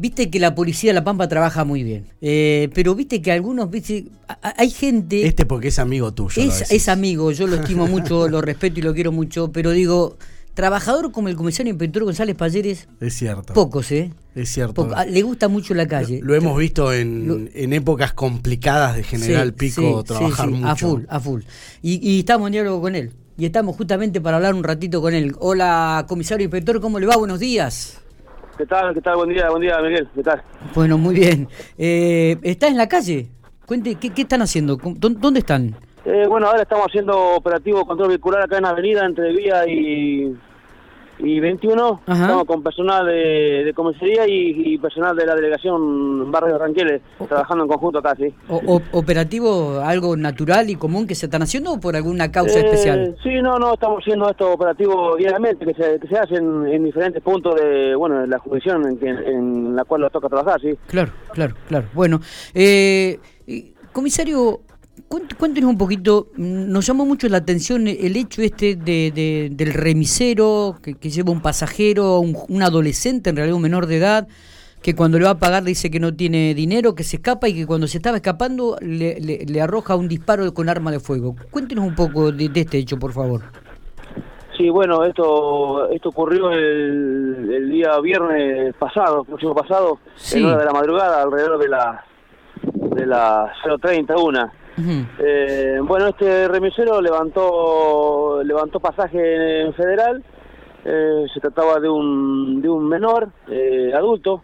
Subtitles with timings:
[0.00, 3.70] Viste que la policía de La Pampa trabaja muy bien, eh, pero viste que algunos,
[3.70, 4.06] viste,
[4.40, 5.26] hay gente...
[5.26, 6.40] Este porque es amigo tuyo.
[6.40, 10.16] Es, es amigo, yo lo estimo mucho, lo respeto y lo quiero mucho, pero digo,
[10.54, 12.88] trabajador como el comisario inspector González Palleres.
[12.98, 13.52] Es cierto.
[13.52, 14.10] Pocos, ¿eh?
[14.34, 14.88] Es cierto.
[14.96, 16.20] Ah, le gusta mucho la calle.
[16.22, 20.66] Lo, hemos visto en, en, épocas complicadas de General Pico trabajar mucho.
[20.66, 21.42] A full, a full.
[21.82, 23.12] Y, y estamos en diálogo con él.
[23.36, 25.34] Y estamos justamente para hablar un ratito con él.
[25.40, 27.18] Hola, comisario inspector, ¿cómo le va?
[27.18, 27.98] Buenos días.
[28.60, 28.92] ¿Qué tal?
[28.92, 29.16] ¿Qué tal?
[29.16, 30.06] Buen día, buen día, Miguel.
[30.14, 30.42] ¿Qué tal?
[30.74, 31.48] Bueno, muy bien.
[31.78, 33.30] Eh, ¿Estás en la calle?
[33.64, 34.76] Cuente, ¿qué, qué están haciendo?
[34.76, 35.74] ¿Dónde están?
[36.04, 40.36] Eh, bueno, ahora estamos haciendo operativo control vehicular acá en la avenida entre Vía y
[41.22, 47.02] y 21 estamos con personal de, de comisaría y, personal de la delegación Barrio Ranqueles
[47.28, 48.32] trabajando en conjunto acá, sí.
[48.92, 53.16] ¿Operativo algo natural y común que se están haciendo o por alguna causa eh, especial?
[53.22, 57.22] Sí, no, no, estamos haciendo esto operativo diariamente que se, que se hacen en diferentes
[57.22, 60.76] puntos de, bueno, la jurisdicción en, en, la cual nos toca trabajar, sí.
[60.86, 61.86] Claro, claro, claro.
[61.92, 62.20] Bueno,
[62.54, 63.18] eh,
[63.92, 64.60] comisario,
[65.08, 70.94] Cuéntenos un poquito, nos llamó mucho la atención el hecho este de, del remisero que,
[70.94, 74.28] lleva un pasajero, un, adolescente, en realidad un menor de edad,
[74.82, 77.48] que cuando le va a pagar le dice que no tiene dinero, que se escapa
[77.48, 81.36] y que cuando se estaba escapando le, arroja un disparo con arma de fuego.
[81.50, 83.42] Cuéntenos un poco de, este hecho, por favor.
[84.56, 89.98] Sí, bueno, esto esto ocurrió el, día viernes pasado, próximo pasado,
[90.32, 92.04] en hora de la madrugada, alrededor de la
[92.94, 93.50] de las
[94.76, 95.06] 0.31.
[95.18, 100.22] Eh, bueno, este remisero levantó levantó pasaje en federal.
[100.84, 104.42] Eh, se trataba de un, de un menor eh, adulto.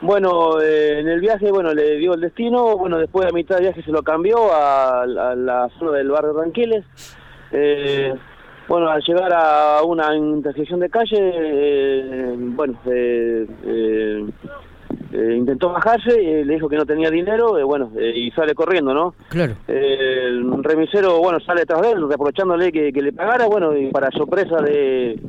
[0.00, 2.76] bueno, en el viaje, bueno, le dio el destino.
[2.76, 6.84] Bueno, después de mitad de viaje se lo cambió a, la zona del barrio Ranquiles.
[8.68, 12.78] bueno, al llegar a una intersección de calle, bueno,
[15.12, 18.94] eh, intentó bajarse, eh, le dijo que no tenía dinero, eh, bueno, y sale corriendo,
[18.94, 19.14] ¿no?
[19.28, 19.56] Claro.
[19.68, 24.56] el remisero, bueno, sale tras de él, reprochándole que, le pagara, bueno, y para sorpresa
[24.62, 25.20] de,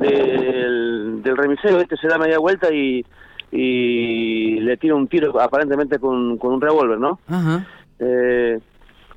[0.00, 3.06] del, remisero, este se da media vuelta y,
[3.52, 7.20] y le tira un tiro aparentemente con, con un revólver, ¿no?
[7.28, 7.64] Ajá.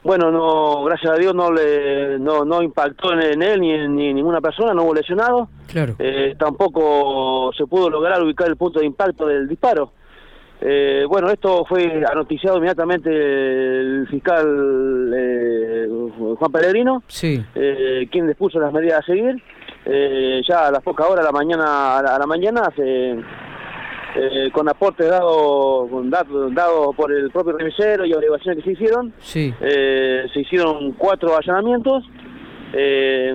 [0.04, 4.14] bueno, no, gracias a Dios no le no, no impactó en, él ni en ni
[4.14, 5.50] ninguna persona, no hubo lesionado.
[5.66, 5.96] Claro.
[6.38, 9.92] tampoco se pudo lograr ubicar el punto de impacto del disparo.
[10.66, 15.88] Eh, bueno, esto fue anoticiado inmediatamente el fiscal eh,
[16.40, 17.44] Juan Pellegrino, sí.
[17.54, 19.44] eh, quien dispuso las medidas a seguir.
[19.86, 23.20] Eh, ya a las pocas horas, a la mañana, a la, mañana, se,
[24.54, 25.90] con aportes dados
[26.54, 29.54] dado por el propio remisero y averiguaciones que se hicieron, sí.
[29.60, 32.06] se hicieron cuatro allanamientos.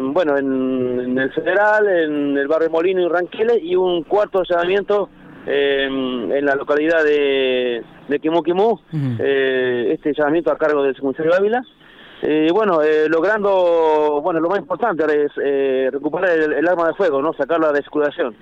[0.00, 5.10] bueno, en, el Federal, en el barrio Molino y Ranqueles, y un cuarto allanamiento
[5.48, 11.62] en la localidad de, de Quimú, eh, este llamamiento a cargo del secundario Ávila.
[12.20, 17.22] Eh, bueno, eh, logrando, bueno, lo más importante es eh, recuperar el, arma de fuego,
[17.22, 17.32] ¿no?
[17.34, 18.34] Sacarla de circulación.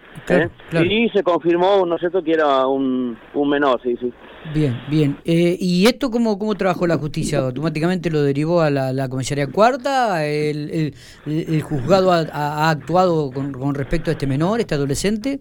[0.82, 4.12] Y se confirmó, ¿no es cierto?, que era un, un menor, sí, sí.
[4.54, 5.18] Bien, bien.
[5.24, 7.40] ¿Y esto cómo, cómo trabajó la justicia?
[7.40, 10.24] ¿Automáticamente lo derivó a la, comisaría cuarta?
[10.24, 10.94] ¿El,
[11.26, 15.40] el, juzgado ha, ha actuado con, con respecto a este menor, este adolescente?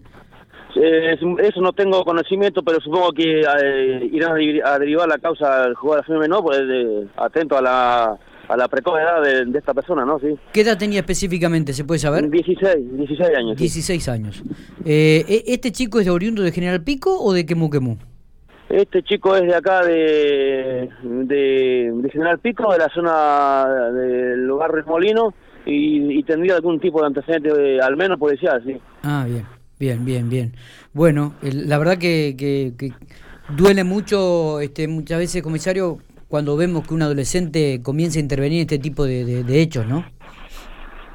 [0.76, 4.32] Eh, eso no tengo conocimiento, pero supongo que eh, irán
[4.64, 6.60] a, derivar la causa del jugador menor, pues
[7.16, 10.18] atento a la, a la precoz edad de, esta persona, ¿no?
[10.18, 10.36] Sí.
[10.52, 12.28] ¿Qué edad tenía específicamente, se puede saber?
[12.28, 13.56] 16, 16 años.
[13.56, 14.42] 16 años.
[14.84, 17.96] Eh, ¿e-, ¿Este chico es de oriundo de General Pico o de Quemú Quemú?
[18.68, 25.32] Este chico es de acá de, de, General Pico, de la zona del barrio Molino,
[25.64, 28.76] y, y tendría algún tipo de antecedente, al menos policial, sí.
[29.02, 29.55] Ah, bien.
[29.78, 30.52] Bien, bien, bien.
[30.94, 32.92] Bueno, la verdad que, que,
[33.56, 35.98] duele mucho, este, muchas veces, comisario,
[36.28, 40.04] cuando vemos que un adolescente comienza a intervenir en este tipo de, hechos, ¿no?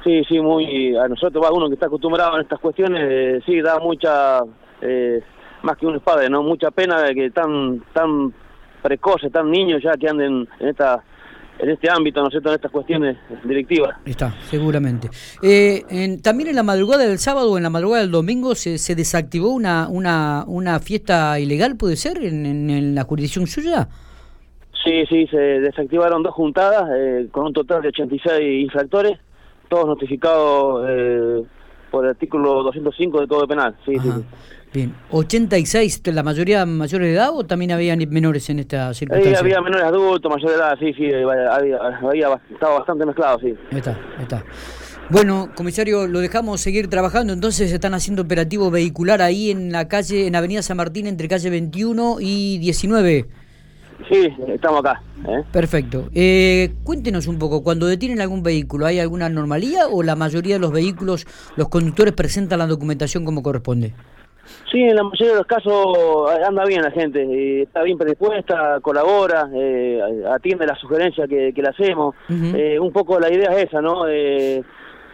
[0.04, 0.96] Sí, sí, muy.
[0.96, 4.40] A nosotros, uno que está acostumbrado en estas cuestiones, eh, sí, da mucha.
[4.80, 5.20] Eh,
[5.62, 6.42] más que un padre, ¿no?
[6.42, 8.32] Mucha pena de que tan tan
[8.82, 11.02] precoces, tan niños ya que anden en esta
[11.58, 13.96] en este ámbito, ¿no es cierto?, en estas cuestiones directivas.
[14.04, 15.08] Está, seguramente.
[15.42, 18.94] Eh, también en la madrugada del sábado o en la madrugada del domingo se, se
[18.94, 23.88] desactivó una, una, una fiesta ilegal, ¿puede ser, en, la jurisdicción suya?
[24.84, 29.18] Sí, sí, se desactivaron dos juntadas eh, con un total de 86 infractores,
[29.68, 31.42] todos notificados eh,
[31.92, 33.76] por el artículo 205 del Código Penal.
[33.84, 34.24] Sí, sí, sí.
[34.72, 39.38] Bien, ¿86 la mayoría mayores de edad o también había menores en esta circunstancia?
[39.38, 43.54] había menores adultos, mayores de edad, sí, sí, había, había, estaba bastante mezclado, sí.
[43.70, 44.42] Está, está.
[45.10, 47.34] Bueno, comisario, lo dejamos seguir trabajando.
[47.34, 51.50] Entonces están haciendo operativo vehicular ahí en la calle, en Avenida San Martín, entre calle
[51.50, 53.26] 21 y 19.
[54.08, 55.02] Sí, estamos acá.
[55.28, 55.42] ¿eh?
[55.52, 56.08] Perfecto.
[56.14, 60.60] Eh, cuéntenos un poco, cuando detienen algún vehículo, ¿hay alguna anomalía o la mayoría de
[60.60, 63.94] los vehículos, los conductores presentan la documentación como corresponde?
[64.70, 65.96] Sí, en la mayoría de los casos
[66.46, 70.00] anda bien la gente, eh, está bien predispuesta, colabora, eh,
[70.32, 72.14] atiende las sugerencias que, le hacemos.
[72.28, 74.04] Eh, un poco la idea es esa, ¿no?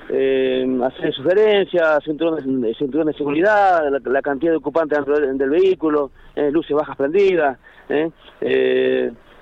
[0.08, 6.10] Hacer sugerencias, cinturón de, de seguridad, la, cantidad de ocupantes dentro del, vehículo,
[6.52, 7.58] luces bajas prendidas.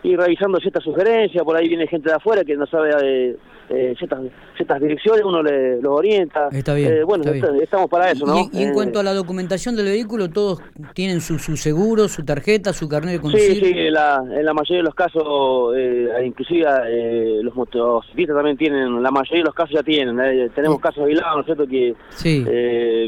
[0.06, 3.36] Y revisando ciertas sugerencias, por ahí viene gente de afuera que no sabe
[3.68, 6.48] eh, ciertas, direcciones, uno le, los orienta.
[6.52, 6.92] Está bien.
[6.92, 7.24] Eh, bueno,
[7.60, 8.48] estamos para eso, ¿no?
[8.52, 10.62] Y, en cuanto a la documentación del vehículo, todos
[10.94, 13.54] tienen su, su seguro, su tarjeta, su carnet de conducir.
[13.54, 18.36] Sí, sí, en la, en la mayoría de los casos, eh, inclusive eh, los motociclistas
[18.36, 20.16] también tienen, la mayoría de los casos ya tienen.
[20.54, 21.66] tenemos casos aislados, ¿no es cierto?
[21.66, 22.44] Que, sí.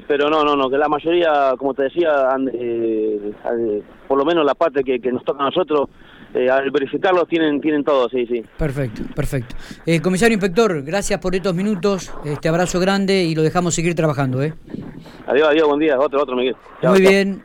[0.09, 2.37] pero no, no, no, que la mayoría, como te decía,
[4.09, 5.89] por lo menos la parte que, que nos toca a nosotros,
[6.35, 8.45] eh, al verificarlos tienen tienen todo, sí, sí.
[8.57, 9.55] Perfecto, perfecto.
[9.87, 14.43] Eh, comisario inspector, gracias por estos minutos, este abrazo grande y lo dejamos seguir trabajando,
[14.43, 14.55] ¿eh?
[15.27, 16.57] Adiós, adiós, buen día, otro, otro, Miguel.
[16.83, 17.37] Muy bien.